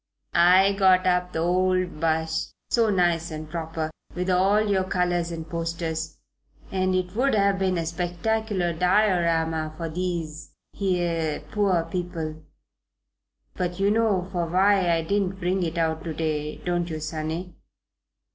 [0.33, 5.47] "I got up the old 'bus so nice and proper, with all your colours and
[5.47, 6.17] posters,
[6.71, 12.41] and it would have been a spectacular Diorama for these 'ere poor people;
[13.53, 17.55] but you know for why I didn't bring it out to day, don't you, sonny?"